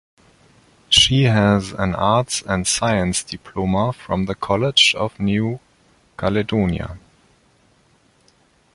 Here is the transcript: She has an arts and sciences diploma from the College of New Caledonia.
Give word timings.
She 0.89 1.25
has 1.25 1.73
an 1.73 1.93
arts 1.93 2.41
and 2.47 2.65
sciences 2.65 3.23
diploma 3.23 3.93
from 3.93 4.25
the 4.25 4.33
College 4.33 4.95
of 4.97 5.19
New 5.19 5.59
Caledonia. 6.17 6.97